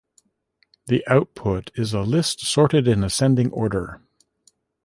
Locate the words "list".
2.01-2.39